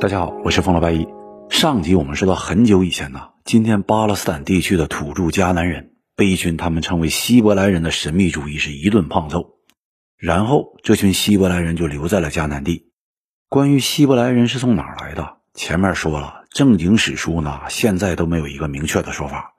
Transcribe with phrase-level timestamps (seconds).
[0.00, 1.06] 大家好，我是冯老八一。
[1.50, 9.58] 上集我们说到很久以前呢，今天巴勒斯坦地区的土著迦南人被一群他们称为希伯来人的神秘主义是一顿胖揍，
[10.16, 12.92] 然后这群希伯来人就留在了迦南地。
[13.50, 19.52] 关于希伯来人是从哪儿来的，前面说了，正经史书呢现在都没有一个明确的说法，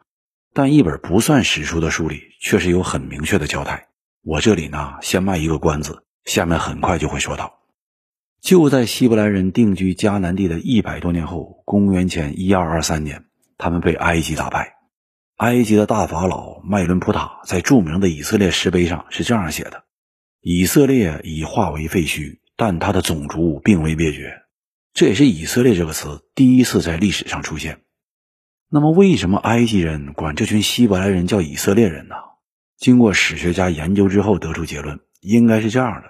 [0.56, 3.90] 但一本不算史书的书里确实有很明确的交代。
[4.24, 7.61] 我这里呢先卖一个关子，下面很快就会说到。
[8.42, 13.26] 就在希伯来人定居迦南地的一百多年后，公元前一二二三年，
[13.58, 14.78] 他们被埃及打败。
[15.38, 19.84] 埃及的大法老麦伦普塔在著名的以色列石碑上是这样写的
[20.42, 24.42] ：“以色列已化为废墟，但他的种族并未灭绝。”
[24.94, 27.82] 这也是“以色列”这个词第一次在历史上出现。
[28.70, 32.16] 那么，为什么埃及人管这群希伯来人叫以色列人呢？
[32.78, 36.10] 经过史学家研究之后，得出结论，应该是这样的。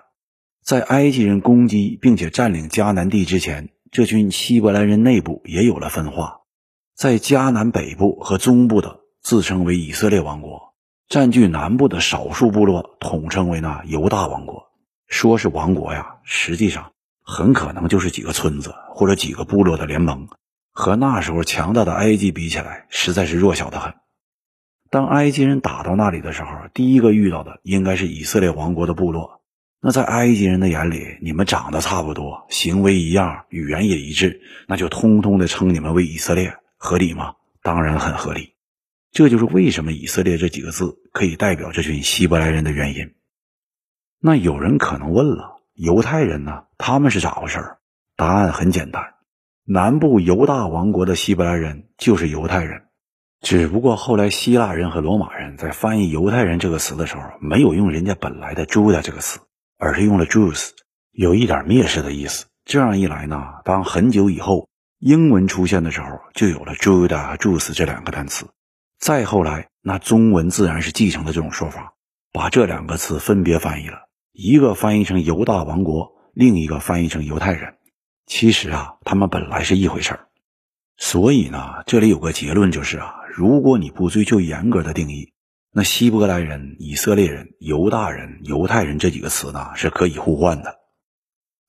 [0.63, 6.41] 在埃及人攻击并且占领迦南地之前，这群希伯来人内部也有了分化。
[6.95, 10.73] 在迦南北部和中部的自称为以色列王国，
[11.09, 14.67] 占据南部的少数部落统称为那犹大王国。
[15.07, 16.91] 说是王国呀，实际上
[17.23, 20.27] 很可能就是几个村子或者几个部落的联盟。
[20.71, 23.95] 和那时候强大的埃及比起来，实在是弱小的很。
[24.89, 29.40] 当埃及人打到那里的时候，第一个遇到的应该是以色列王国的部落。
[29.83, 37.33] 那在埃及人的眼里，你们长得差不多，行为一样，语言也一致，那就通通的称你们为以色列，合理吗？
[37.63, 38.53] 当然很合理。
[39.11, 43.15] 这就是为什么以色列这几个字可以代表这群希伯来人的原因。
[44.19, 46.65] 那有人可能问了，犹太人呢？
[46.77, 47.59] 他们是咋回事？
[48.15, 49.15] 答案很简单，
[49.65, 52.83] 南部犹大王国的希伯来人就是犹太人，
[53.41, 59.39] 只不过后来希腊人和罗马人在翻译犹太人这个词的时候，没有用人家本来的 Judah 这个词。
[59.81, 60.69] 而是用了 Jews，
[61.11, 62.45] 有一点蔑视的意思。
[62.65, 64.69] 这样一来呢，当很久以后
[64.99, 68.45] 英文出现的时候，就有了 Judah 和 Jews 这两个单词。
[68.99, 71.93] 再后来，那中文自然是继承的这种说法，
[72.31, 74.01] 把这两个词分别翻译了，
[74.31, 77.77] 一个翻译成犹大王国，另一个翻译成犹太人。
[78.27, 80.27] 其实啊，他们本来是一回事儿。
[80.95, 85.33] 所以呢，这里有个结论就是啊，如果你不追求严格的定义。
[85.73, 90.79] 那希伯来人、以色列人、犹大人、犹太人这几个词呢，是可以互换的。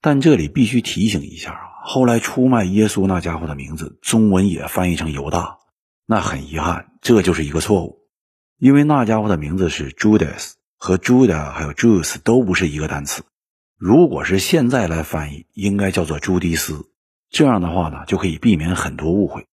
[0.01, 5.59] 但这里必须提醒一下啊，后来出卖耶稣那家伙的名字，中文也翻译成犹大。
[6.05, 7.99] 那很遗憾，这就是一个错误，
[8.59, 13.23] 因为那家伙的名字是 Judas，和 Judah 还有 Jews 都不是一个单词。
[13.77, 16.89] 如果是现在来翻译，应该叫做朱迪斯。
[17.29, 19.47] 这样的话呢，就可以避免很多误会。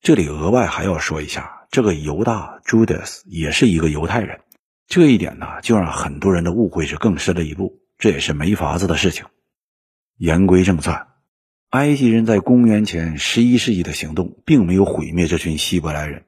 [0.00, 1.59] 这里额外还要说一下。
[1.70, 4.40] 这个犹大 Judas 也是一个犹太人，
[4.88, 9.26] 这一点呢，就让很多人的误会是更深了一步，这也是没法子的事情。
[10.16, 11.06] 言归正传，
[11.68, 16.24] 埃及人在公元前十一世纪的行动，并没有毁灭这群希伯来人，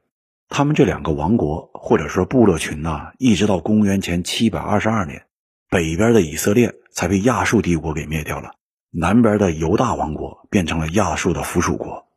[0.47, 5.25] 他们这两个王国或者说部落群呢，一直到公元前七百二十二年，
[5.69, 8.53] 北边的以色列才被亚述帝国给灭掉了，
[8.91, 12.07] 南边的犹大王国变成了亚述的附属国。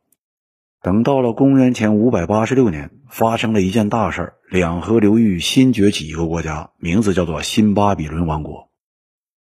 [0.81, 8.69] 等到了公元前五百八十六年，发生了一件大事儿：两河流域新崛起一个国家，名字叫做新巴比伦王国。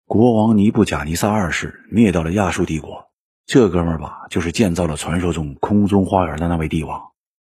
[0.05, 3.05] 国王尼布贾尼撒二世灭掉了亚述帝国。
[3.45, 7.01] 这哥们儿吧，就是建造了传说中空中花园的那位帝王。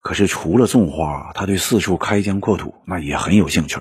[0.01, 3.79] 可是除了种花，他对四处开疆扩土那也很有兴趣。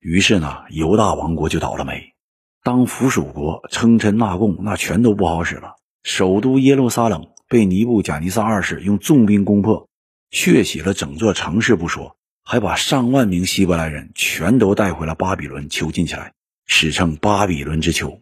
[0.00, 2.14] 于是呢，犹大王国就倒了霉。
[2.62, 5.74] 当附属国称臣纳贡，那全都不好使了。
[6.02, 7.26] 首都耶路撒冷。
[7.48, 9.88] 被尼布贾尼撒二世用重兵攻破，
[10.30, 16.34] 血洗了整座城市不说，还把上万名希伯来人全都带回了巴比伦囚禁起来，
[16.66, 18.20] 史称巴比伦之囚。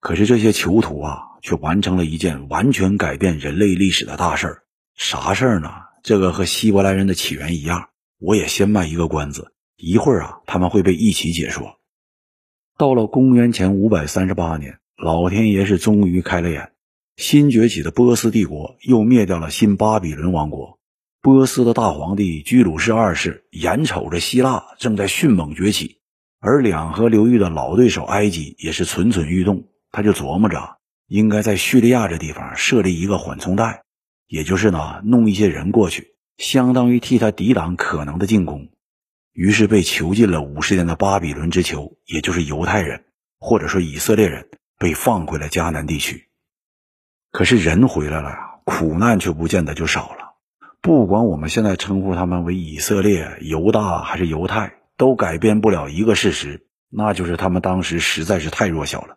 [0.00, 4.62] 可是这些囚徒啊，却完成了一件完全改变人类历史的大事儿。
[4.96, 5.70] 啥事儿呢？
[6.02, 11.78] 这个和希伯来人的起源一样，我也先卖一个关子，一会儿啊，他们会被一起解说。
[12.76, 16.72] 到了公元前五百三十八年，老天爷是终于开了眼。
[17.16, 20.73] 新崛起的波斯帝国又灭掉了新巴比伦王国。
[21.24, 26.02] 波斯的大皇帝居鲁士二世眼瞅着希腊正在迅猛崛起，
[26.38, 29.64] 而两河流域的老对手埃及也是蠢蠢欲动。
[29.90, 30.76] 他就琢磨着，
[31.06, 33.84] 应该在叙利亚这地方设立一个缓冲带，
[34.28, 38.68] 也就是呢，弄一些人过去，相当于替他抵挡可能的进攻。
[39.32, 43.02] 于是被囚禁了五十年的巴比伦之囚，也就是犹太人
[43.40, 44.46] 或者说以色列人，
[44.78, 46.28] 被放回了迦南地区。
[47.30, 50.23] 可是人回来了呀，苦难却不见得就少了。
[50.84, 59.16] 不管我们现在称呼他们为以色列、犹大还是犹太，都改变不了一个事实，那就是他们当时实在是太弱小了。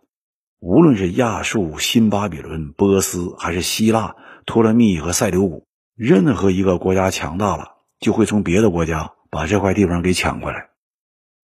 [0.62, 4.16] 无论是亚述、新巴比伦、波斯还是希腊，
[4.46, 5.68] 托勒密和塞琉古，
[5.98, 10.70] 任何一个国家强大了，就会从别的国家把这块地方给抢过来。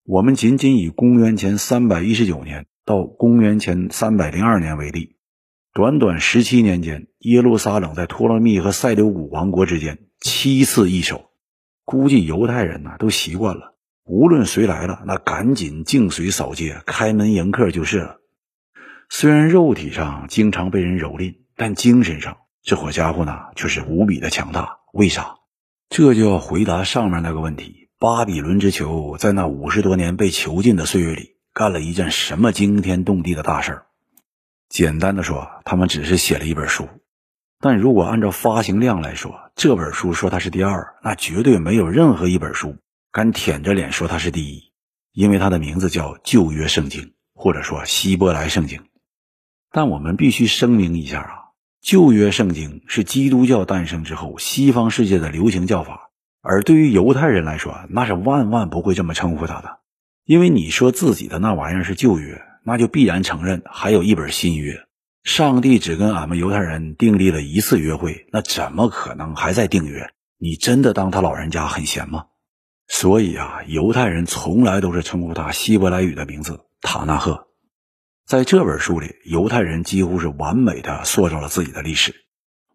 [0.06, 5.18] 我们仅仅以公元前三百一十九年到公元前三百零二年为例，
[5.74, 11.30] 短短十七年间，耶路撒冷在托勒密和塞琉古王国之间七次易手。
[11.84, 13.75] 估计犹太人呢都习惯了，
[14.06, 18.22] 无论谁来了，那赶紧净水扫街，开门迎客就是了。
[19.10, 24.80] 虽然肉体上经常被人蹂躏，但精神上这伙家伙呢却是无比的强大。
[24.94, 25.36] 为啥？
[25.90, 27.90] 这就要回答上面那个问题。
[28.00, 33.86] 巴比伦之囚在那五十多年被囚禁的岁月里，干了一件什么惊天动地的大事儿？
[34.69, 36.88] 简单的说，他们只是写了一本书。
[37.63, 42.75] 但如果按照发行量来说，这本书说它是第二，那绝对没有任何一本书
[43.10, 44.74] 敢舔着脸说它是第一，
[45.13, 48.81] 因为它的名字叫旧约圣经，或者说希伯来圣经。
[49.71, 51.36] 但我们必须声明一下啊，
[51.81, 56.09] 旧约圣经是基督教诞生之后西方世界的流行叫法。
[56.42, 59.80] 而对于犹太人来说，那是万万不会这么称呼他的，
[60.25, 64.86] 因为你说自己的那玩意儿是旧约，那就必然承认还有一本新约。
[65.24, 70.12] 上帝只跟俺们犹太人订立了一次约会，那怎么可能还在订约？
[70.38, 72.25] 你真的当他老人家很闲吗？
[72.90, 77.48] 所以啊，犹太人从来都是称呼他希伯来语的名字塔纳赫。
[78.28, 82.14] 在这本书里，犹太人几乎是完美的塑造了自己的历史。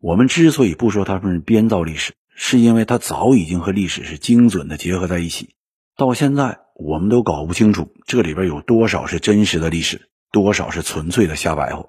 [0.00, 5.50] 我们之所以不说他们是编造历史，是因为他早已经和历史是精准的结合在一起，
[5.98, 11.84] 到现在我们都搞不清楚这里边有多少是真实的历史，多少是纯粹的瞎白话。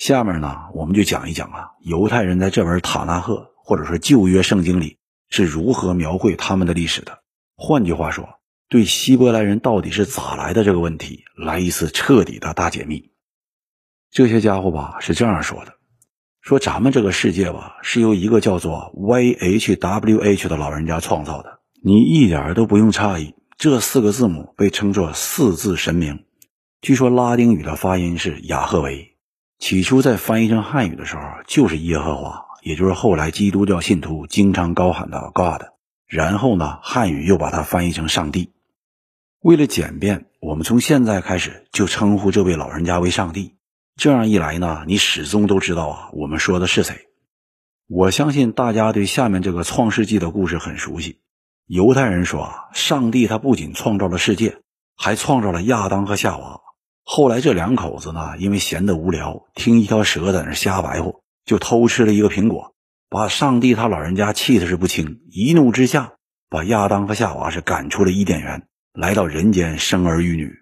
[0.00, 4.96] 下面呢，我们就讲一讲啊，犹太人在这本塔纳赫或者说旧约圣经里
[5.28, 7.18] 是如何描绘他们的历史的。
[7.54, 8.26] 换句话说，
[8.70, 13.10] 对希伯来人到底是咋来的这个问题，来一次彻底的大解密。
[14.10, 15.74] 这些家伙吧是这样说的。
[16.40, 21.60] 说咱们这个世界吧，是由一个叫做 YHWH 的老人家创造的。
[21.84, 26.24] 你一点都不用诧异，这四个字母被称作四字神明。
[26.80, 29.09] 据说拉丁语的发音是雅赫维，
[29.60, 35.62] 起初在翻译成汉语的时候就是耶和华，也就是后来基督教信徒经常高喊的 God。
[36.06, 38.52] 然后呢，汉语又把它翻译成上帝。
[39.40, 43.54] 为了简便，我们从现在开始就称呼这位老人家为上帝。
[43.96, 47.08] 这样一来呢，你始终都知道啊，我们说的是谁。
[47.86, 51.20] 我相信大家对下面这个创世纪的故事很熟悉。
[51.66, 54.56] 犹太人说啊，上帝他不仅创造了世界，
[54.96, 56.62] 还创造了亚当和夏娃。
[57.12, 62.72] 后来这两口子呢，因为闲得无聊，听一条蛇在那瞎白活，就偷吃了一个苹果，
[63.08, 65.18] 把上帝他老人家气的是不轻。
[65.28, 66.12] 一怒之下，
[66.48, 70.52] 把亚当和夏娃是赶出了伊甸园，来到人间生儿育女。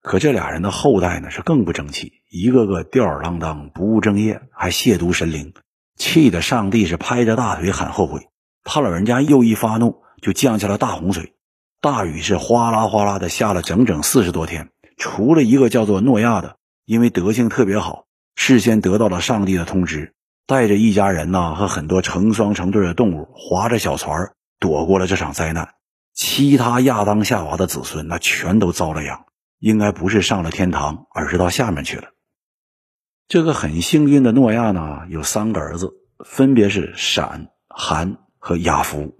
[0.00, 5.52] 可这俩人的后代呢，是更不争气，一个个吊儿郎当、不务正业，还亵渎神灵，
[5.96, 8.28] 气得上帝是拍着大腿喊后悔。
[8.64, 11.34] 他老人家又一发怒，就降下了大洪水，
[11.82, 14.70] 大雨是哗啦哗啦的下了整整四十多天。
[14.98, 18.04] 除了一个叫做诺亚的，因为德性特别好，
[18.34, 20.12] 事先得到了上帝的通知，
[20.46, 25.74] 带着一家人呐和很多成双成对的动物，划着小船躲过了这场灾难。
[26.12, 29.24] 其他亚当夏娃的子孙，那全都遭了殃。
[29.60, 32.10] 应该不是上了天堂，而是到下面去了。
[33.26, 35.92] 这个很幸运的诺亚呢，有三个儿子，
[36.24, 39.16] 分别是闪、含和雅福。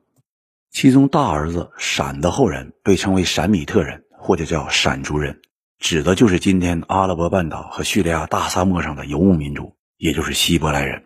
[0.71, 5.41] 其中大儿子闪的后人被称为闪米特人，或者叫闪族人，
[5.79, 11.05] 指的就是今天阿拉伯半岛和叙利亚大沙漠上的游牧民族，也就是希伯来人。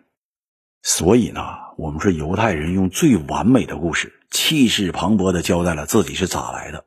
[0.81, 1.41] 所以呢，
[1.77, 6.85] 我们说犹太人用最完美的故事，气势磅礴地交代了自己是咋来的，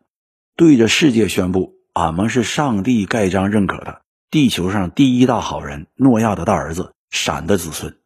[0.56, 1.74] 对着世界宣布。
[1.92, 7.96] 俺们是上帝盖章认可的地球上第一大好人诺亚的大儿子闪的子孙。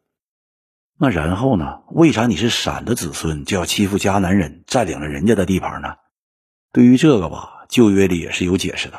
[0.97, 1.81] 那然后呢？
[1.89, 5.95] 为啥你是闪的子孙就要欺负迦南人，占领了人家的地盘呢？
[6.71, 8.97] 对于这个吧，旧约里也是有解释的，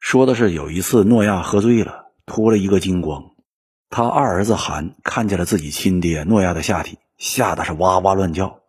[0.00, 3.32] 说的是有一次诺亚喝醉了，脱了一个精光，
[3.90, 8.60] 他二儿子韩看见了自己亲爹诺亚的下体，吓得是哇哇乱叫。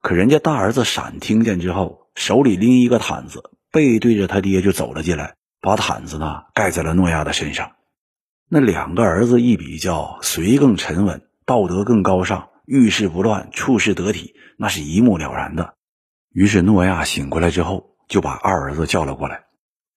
[0.00, 3.50] 可人家大儿子闪听见之后，手里拎一个毯子。
[3.70, 7.72] 背对着他爹就走了进来，把毯子呢盖在了诺亚的身上。
[8.48, 15.74] 那两个儿子一比较，谁更沉稳，道德更高尚，遇事不乱，处事得体，那是一目了然的。
[16.32, 19.44] 于是诺亚醒过来之后，就把二儿子叫了过来，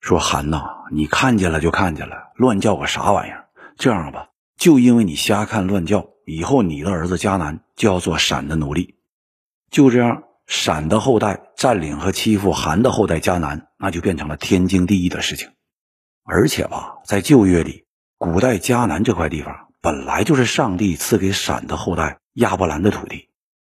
[0.01, 3.47] 说：“韩呐，你看见了就看见了，乱叫个啥玩意儿？
[3.77, 4.27] 这样吧，
[4.57, 8.95] 就因为你瞎看乱叫，以后你的儿子迦南就要做闪的奴隶。
[9.69, 15.49] 就这样。”闪的后代占领和欺负韩的后代迦南，那就变成了天经地义的事情。
[16.23, 17.85] 而且吧，在旧约里，
[18.17, 23.29] 古代迦南这块地方本来就是上帝赐给闪的后代亚伯兰的土地，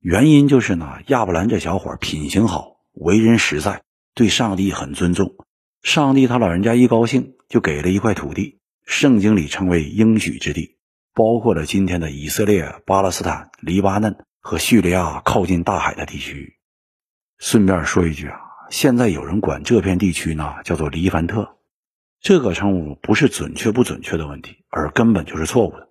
[0.00, 3.83] 原因就是呢，亚伯兰这小伙品行好，为人实在，
[4.14, 5.35] 对上帝很尊重。
[5.83, 10.77] 上帝他老人家一高兴，就给了一块土地，圣经里称为应许之地，
[11.12, 16.57] 包括了今天的以色列、巴勒斯坦、黎巴嫩和叙利亚靠近大海的地区。
[17.39, 18.39] 顺便说一句啊，
[18.71, 21.57] 现在有人管这片地区呢叫做黎凡特。
[22.21, 25.89] 这个称呼不是准确不准确的问题，而根本就是错误的。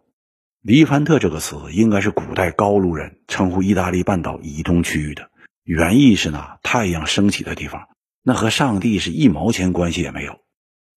[0.61, 5.29] 黎凡特这个词应该是古代高卢人称呼意大利半岛以东区域的，
[5.65, 7.89] 原意是呢太阳升起的地方，
[8.23, 10.39] 那和上帝是一毛钱关系也没有。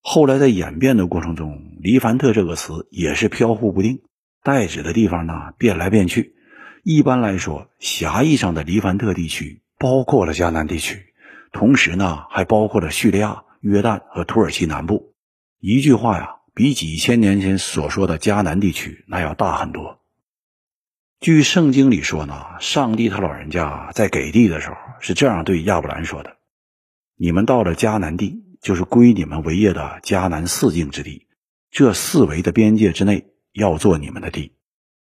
[0.00, 4.02] 后来在演变的过程中，黎凡特这个词也是飘忽不定，
[4.42, 6.34] 代指的地方呢变来变去。
[6.82, 11.06] 一般来说，狭义上的黎凡特地区包括了迦南地区，
[11.50, 15.14] 同时呢还包括了叙利亚、约旦和土耳其南部。
[15.60, 20.00] 一句话呀，比几千年前所说的迦南地区那要大很多。
[21.20, 26.36] 据圣经里说呢，上帝他老人家在给地的时候是这样对亚伯兰说的
[27.16, 31.26] ：“你们到了迦南地，就是归你们为业的迦南四境之地，
[31.70, 34.56] 这四围的边界之内要做你们的地。”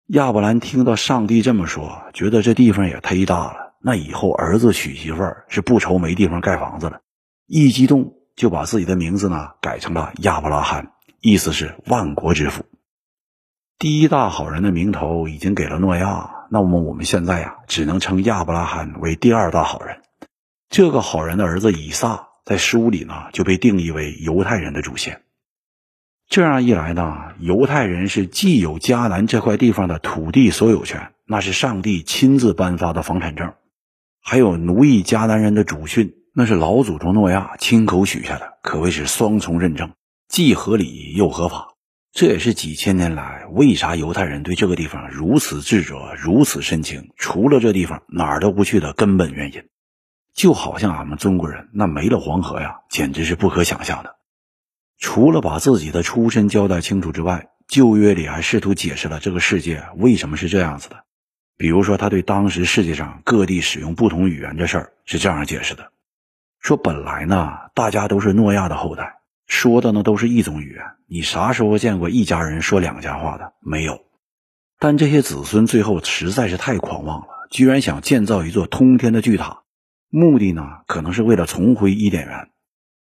[0.09, 7.01] 亚伯兰听到上帝这么说，觉得这地方也忒大了，那以后儿子娶媳妇儿是不愁没地方盖房子了，
[7.47, 8.15] 一激动。
[8.37, 12.65] 就把自己的名字呢改成了亚伯拉罕，意思是万国之父。
[13.79, 20.03] 第一大好人的名头已经给了诺亚，那么我们现在呀只能称亚伯拉罕为第二大好人。
[20.75, 25.23] 这个好人的儿子以撒在书里呢就被定义为犹太人的祖先。
[26.29, 33.53] 这样一来呢，犹太人是既有迦南这块地方的土地所有权，那是上帝亲自颁发的房产证，
[34.21, 36.17] 还有奴役迦南人的祖训。
[36.35, 39.93] 那是老祖宗诺亚亲口许下的，可谓是双重认证，
[40.27, 41.77] 既合理又合法。
[42.11, 49.63] 这也是几千年来为啥犹太人对这个地方如此执着、如此深情，除了这地方哪儿都不去的根本原因。
[50.35, 54.17] 就好像俺们中国人，那没了黄河呀，简直是不可想象的。
[54.99, 61.05] 除了把自己的出身交代清楚之外，旧约里还试图解释了这个世界为什么是这样子的。
[61.57, 65.93] 比如说，他对当时世界上各地使用不同语言这事儿是这样解释的。
[66.59, 70.83] 说本来呢，大家都是诺亚的后代，说的呢都是一种语言。
[71.07, 73.53] 你啥时候见过一家人说两家话的？
[73.61, 74.01] 没有。
[74.81, 79.63] 但这些子孙最后实在是太狂妄了，居然想建造一座通天的巨塔，
[80.17, 82.49] 目的呢可能是为了重回伊甸园。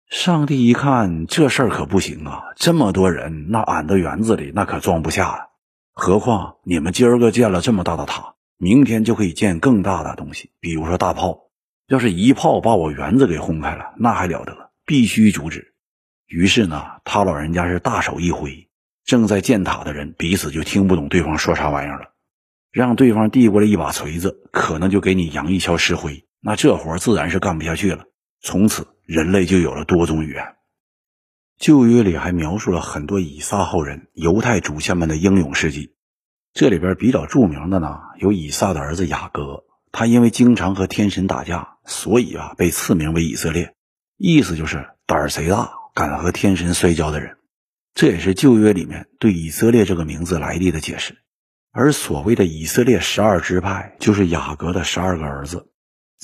[0.08, 5.38] 上帝一看这事儿可不行啊，这么多人，那俺的园子里那可装不下啊。
[5.92, 11.50] 何况你们今儿个建了这么大的塔，明天就可以建更大的东西，比如说大炮。
[11.88, 14.70] 要是一炮把我园子给轰开了，那还了得！
[14.86, 15.74] 必须阻止。
[16.26, 18.70] 于是呢，他老人家是大手一挥，
[19.04, 22.12] 正在建塔的人彼此就听不懂对方说啥玩意儿了，
[22.72, 28.04] 让对方递过来一把锤子，可能就给你扬一锹石灰，那这活自然是干不下去了。
[28.42, 30.44] 从此，人类就有了多种语言。
[31.58, 35.94] 旧约里还描述了很多以撒后人、犹太祖先们的英勇事迹，
[36.52, 39.64] 这里边比较著名的呢，有以撒的儿子雅各。
[39.90, 43.74] 他因为经常和天神打架，所以啊被赐名为以色列，
[44.18, 47.38] 意思就是胆儿贼大，敢和天神摔跤的人。
[47.94, 51.16] 这也是旧约里面对以色列这个名字来历的解释。
[51.72, 55.70] 而所谓的以色列十二支派，就是雅各的十二个儿子。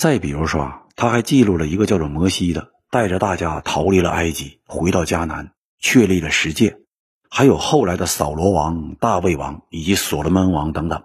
[0.00, 6.78] 再比如说啊，他还记录了一个叫做摩西的，带着大家逃离了埃及，回到迦南，确立了十诫。
[7.28, 11.02] 还有后来的扫罗王、大卫王以及所罗门王等等。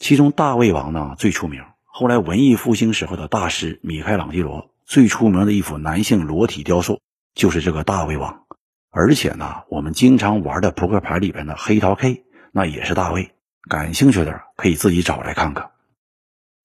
[0.00, 1.62] 其中大卫王呢最出名。
[1.84, 7.00] 后来文艺复兴时候的大师米开朗基罗最出名的一幅男性裸体雕塑
[7.36, 8.42] 就是这个大卫王，
[8.90, 13.30] 而且呢，我们经常玩的扑克牌里边的黑桃 K 那也是大卫。
[13.70, 15.70] 感兴趣的可以自己找来看看。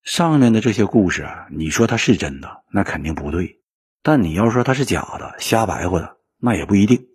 [0.07, 3.57] 上面的这些故事啊，你说它是真的，那肯定不对；
[4.01, 7.07] 但你要说它是假的、瞎白话的，那也不一定。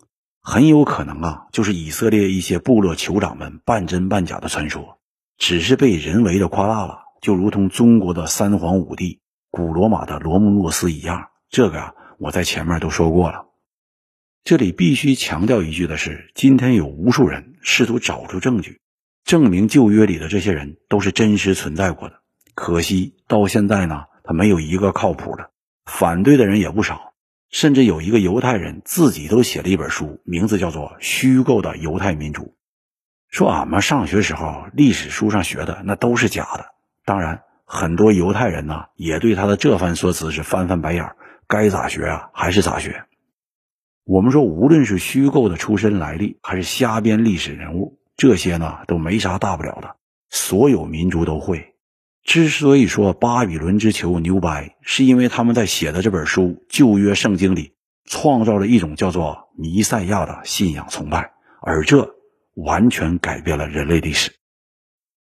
[0.42, 4.98] 很有可能啊，就是以色列一些部落酋长们半真半假的传说，
[5.38, 6.98] 只是被人为的夸大了。
[7.22, 9.20] 就如同中国的三皇五帝、
[9.50, 13.46] 古罗马的罗慕洛斯一样，这个啊，我在前面都说过了。
[14.44, 18.82] 这里必须强调一句的是，今天有无数人试图找出证据，
[19.24, 22.20] 证明旧约里的这些人都是真实存在过的。
[22.54, 25.50] 可惜到现在呢，他没有一个靠谱的，
[25.84, 27.12] 反对的人也不少，
[27.50, 32.42] 甚至有一个犹太人自己都写了一本书，名字叫做《虚构的犹太民族》，
[33.28, 36.66] 说俺们上学时候历史书上学的那都是假的。
[37.04, 41.16] 当然，很多犹太人呢也对他的这番说辞是翻翻白眼儿，
[41.48, 43.04] 该咋学啊还是咋学。
[44.04, 49.96] 我们说，无论是虚构的出身来历，还是瞎编历史人物，这些呢都没啥大不了的，
[50.28, 51.71] 所有民族都会。
[52.24, 57.74] 之所以说巴比伦之囚牛掰，是因为他们在写的这本书《旧约圣经》里
[58.04, 62.14] 创造了一种叫做弥赛亚的信仰崇拜，而这
[62.54, 64.32] 完全改变了人类历史。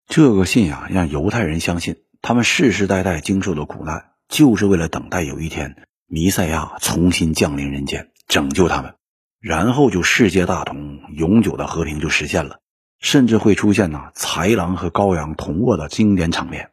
[0.07, 5.75] 这个信仰让犹太人相信，他们世世代代经受的苦难，就是为了等待有一天
[6.07, 8.95] 弥赛亚重新降临人间，拯救他们，
[9.41, 12.59] 然后就世界大同，永久的和平就实现了，
[13.01, 16.71] 甚至会出现呢豺狼和羔羊同卧的经典场面。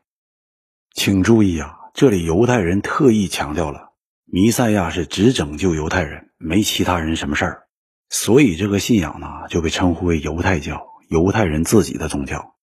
[0.95, 3.91] 请注意啊，这里犹太人特意强调了，
[4.27, 7.63] 弥赛亚是只拯救犹太人，没其他人什么事儿，
[8.09, 12.55] 所以这个信仰呢就被称呼为犹太教，犹太人自己的宗教。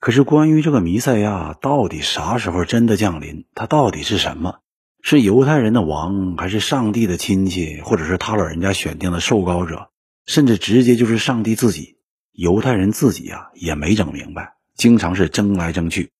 [0.00, 4.58] 可是关于这个弥赛亚到底啥时候真的降临，他到底是什么？
[5.00, 9.90] 是犹太人的王，还是上帝的亲戚，或者是他老人家选定的受膏者，
[10.26, 11.98] 甚至直接就是上帝自己？
[12.32, 16.10] 犹太人自己啊也没整明白，经常是争来争去。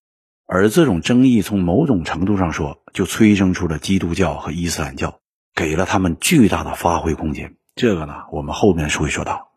[0.46, 5.18] 而这种争议，从某种程度上说，就催生出了基督教和伊斯兰教，
[5.54, 7.56] 给了他们巨大的发挥空间。
[7.74, 9.48] 这个呢，我们后面会说到。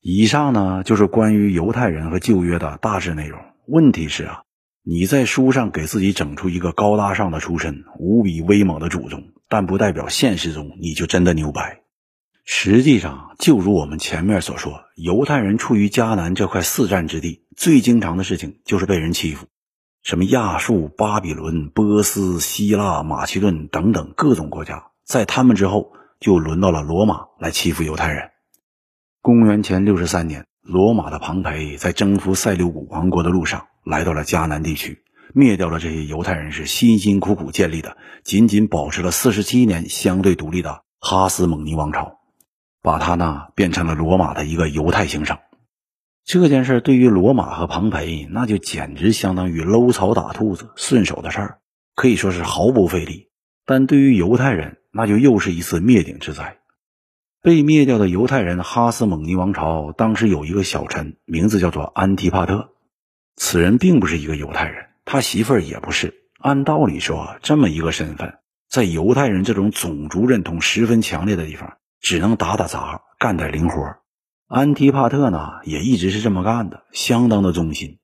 [0.00, 3.40] 以上呢，就是关于犹太人和旧约的大致内容。
[3.66, 4.42] 问题是啊，
[4.82, 11.80] 你在书上给自己整出一个高大上的出身、无比威猛的祖宗，但不代表现实中你就真的牛掰。
[12.44, 19.46] 实际上，就如我们前面所说，犹太人处于迦南这块四战之地，最经常的事情就是被人欺负。
[20.02, 28.30] 什么亚述、巴比伦、波斯、希腊、马其顿等等各种国家，在他们之后就轮到了罗马来欺负犹太人。
[29.20, 35.02] 公元前六十三年，罗马的庞培在征服塞琉古王国的路上，来到了迦南地区，
[35.34, 42.20] 灭掉了这些犹太人是辛辛苦苦建立的、仅仅保持了四十七年相对独立的哈斯蒙尼王朝，
[42.82, 45.36] 把它呢变成了罗马的一个犹太行省。
[46.24, 51.58] 这件事对于罗马和庞培，那就简直相当于搂草打兔子，顺手的事儿，
[51.94, 53.30] 可以说是毫不费力。
[53.66, 56.58] 但对于犹太人，那就又是一次灭顶之灾。
[57.42, 62.70] 被灭掉的犹太人哈斯蒙尼王朝，当时有一个小臣，名字叫做安提帕特。
[63.36, 66.14] 此人并不是一个犹太人，他媳妇儿也不是。
[66.38, 68.34] 按道理说，这么一个身份，
[68.68, 73.99] 在犹太人这种种族认同十分强烈的地方，只能打打杂，干点零活儿。
[74.52, 78.00] 安提帕特呢，也一直是这么干的，相当的忠心。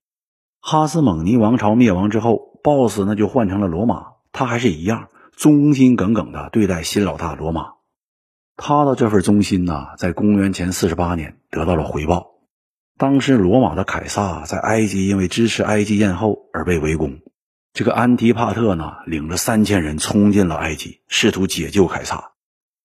[0.61, 7.70] 哈斯蒙尼王朝灭亡之后，boss 那就换成了罗马，他还是一样忠心耿耿的对待新老大罗马。
[8.56, 12.37] 他的这份忠心呢，在公元前四十八年得到了回报。
[12.96, 17.18] 当时罗马的凯撒在埃及因为支持埃及艳后而被围攻，
[17.72, 22.35] 这个安提帕特呢，领着三千人冲进了埃及，试图解救凯撒。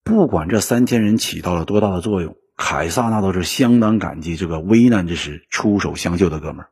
[0.03, 2.35] 不管这三千人起到了多大的作用。
[2.63, 6.69] 凯撒那都是相当感激这个危难之时出手相救的哥们儿，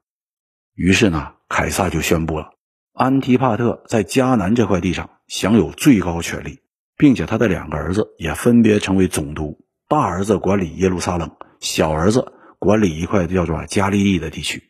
[0.76, 2.52] 于是呢，凯撒就宣布了，
[2.94, 6.60] 安提帕特在迦南这块地上享有最高权力，
[6.96, 14.64] 并且他的两个儿子也分别成为总督，大儿子管理耶路撒冷，小儿子管理一块叫做加利利的地区。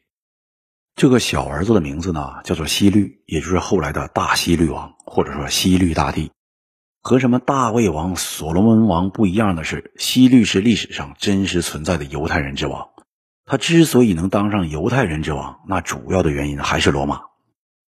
[0.95, 6.31] 这个小儿子的名字呢，叫做西律，也就是后来的大西律王，或者说西律大帝。
[7.01, 12.89] 和什么大卫王、所罗门王不一样的是，西律是历史上真实存在的犹太人之王。
[13.45, 17.21] 他之所以能当上犹太人之王，那主要的原因还是罗马。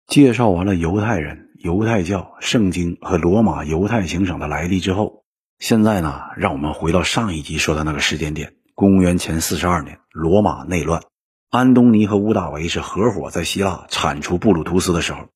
[0.08, 5.24] 介绍完了犹太人、犹太教、圣经和罗马犹太行省的来历之后，
[5.58, 11.02] 现在呢，让我们回到上一集说的那个时间点：公元前四十二年，罗马内乱，
[11.50, 15.28] 安东尼和屋大维是合伙在希腊铲除布鲁图斯的时候，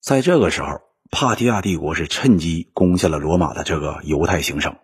[0.00, 0.68] 在这个时候。
[1.18, 4.76] 帕提亚帝国是趁机攻下了罗马的这个犹太行省。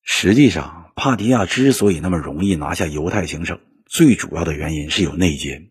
[0.00, 5.68] 实际上，帕提亚之所以那么容易拿下犹太行省，最主要的原因是有内奸。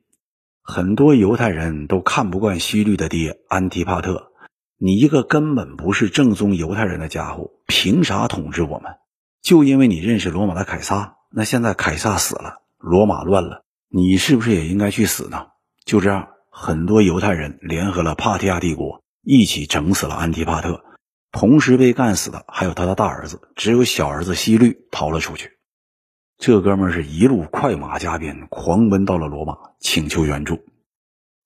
[0.62, 4.28] 很多犹太人都看不惯西律的爹安提帕特，
[4.78, 8.98] 你一个根本不是正宗犹太人的家伙，凭啥统治我们？
[9.42, 11.16] 就因为你认识罗马的凯撒？
[11.32, 15.48] 那现在凯撒死了，罗马乱了，你是不是也应该去死呢？
[15.84, 19.02] 就这样，很多犹太人联合了帕提亚帝国。
[19.24, 20.84] 一起整死了安提帕特，
[21.32, 25.52] 同时被干死的还有他的大儿子，只有小儿子西律逃了出去。
[26.38, 30.64] 这哥们是一路快马加鞭，狂奔到了罗马，请求援助。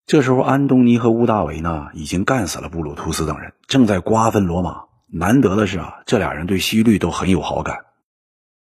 [0.05, 4.85] 这时候，安东尼和乌大维呢，已经干死了布鲁图斯等人，正在瓜分罗马。
[5.07, 7.85] 难得的是啊，这俩人对西律都很有好感。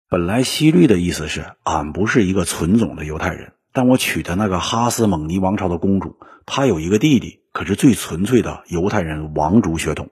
[0.09, 3.53] 本来西律的意思是，俺不是一个纯种的犹太人。
[3.73, 10.11] 但我娶的那个哈斯蒙尼王朝的公主，她有一个弟弟，可是最纯粹的犹太人王族血统。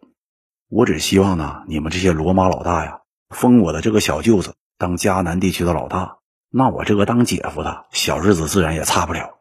[0.68, 3.00] 我只希望呢，你们这些罗马老大呀，
[3.30, 6.18] 封我的这个小舅子当迦南地区的老大，
[6.50, 9.38] 那我这个当姐夫的，小日子自然也差不了。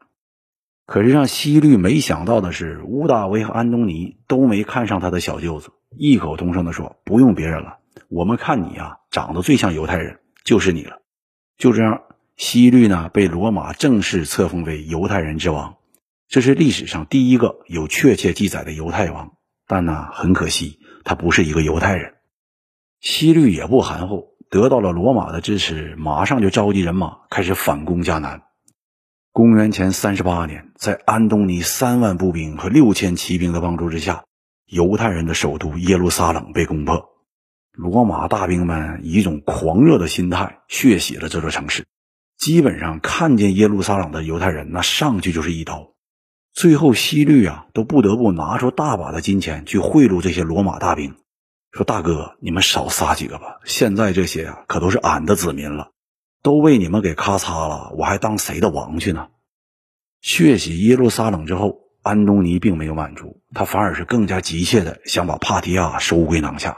[0.87, 7.77] 可是让西律没想到的是，乌大维和安东尼都没看上他的小舅子，异口同声地说：“不用别人了，
[8.09, 10.97] 我们看你啊，长得最像犹太人，就是你了。”
[11.55, 12.01] 就这样，
[12.35, 15.75] 西律呢被罗马正式册封为犹太人之王，
[16.31, 19.33] 这是历史上第一个有确切记载的犹太王。
[19.67, 22.13] 但呢，很可惜，他不是一个犹太人。
[23.01, 28.43] 西律也不含糊，得到了罗马的支持，马上就召集人马开始反攻迦南。
[29.33, 34.23] 公元前三十八年，在安东尼三万步兵和六千骑兵的帮助之下，
[34.67, 37.09] 犹太人的首都耶路撒冷被攻破。
[37.73, 41.85] 罗马大兵们以一种狂热的心态血洗了这座城市，
[42.37, 45.89] 基本上看见耶路撒冷的犹太人，那上去就是一刀。
[46.53, 51.15] 最后，西律啊都不得不拿出大把的金钱去贿赂这些罗马大兵，
[51.71, 55.91] 说：“大哥，你们少杀几个吧，现在这些啊可都是俺的子民了。”
[56.43, 59.27] 都被你们给咔嚓了，我还当谁的王去呢？
[60.21, 66.77] 血洗耶路撒冷之后，安东尼并没有满足，他反而是更加急切的想把帕提亚收归囊下。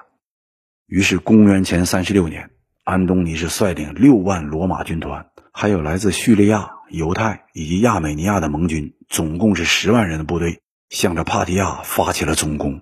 [0.86, 2.51] 于是，公元前三十六年，
[2.83, 12.81] 安东尼是率领六万罗马军团，还有来自叙利亚、犹太以及亚美尼亚的盟军，总共是十万人的部队，向着帕提亚发起了总攻。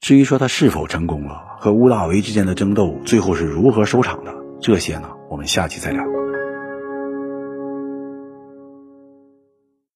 [0.00, 4.32] 至于说他是否成功了，和乌大维之间的争斗最后是如何收场的？
[4.60, 6.21] 这些呢，我们下期再聊。